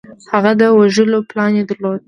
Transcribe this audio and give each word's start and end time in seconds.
هغه 0.33 0.51
د 0.61 0.63
وژلو 0.77 1.19
پلان 1.29 1.51
یې 1.57 1.63
درلود 1.69 1.99